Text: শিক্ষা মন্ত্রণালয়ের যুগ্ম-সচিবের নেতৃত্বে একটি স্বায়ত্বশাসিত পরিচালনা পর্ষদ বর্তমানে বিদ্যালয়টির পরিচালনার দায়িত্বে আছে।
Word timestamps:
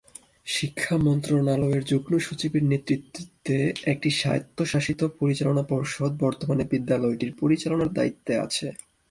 শিক্ষা 0.47 0.95
মন্ত্রণালয়ের 0.97 1.83
যুগ্ম-সচিবের 1.85 2.63
নেতৃত্বে 2.63 3.57
একটি 3.85 4.09
স্বায়ত্বশাসিত 4.19 5.01
পরিচালনা 5.19 5.63
পর্ষদ 5.63 6.11
বর্তমানে 6.19 6.63
বিদ্যালয়টির 6.71 7.31
পরিচালনার 7.39 7.89
দায়িত্বে 7.93 8.33
আছে। 8.37 8.67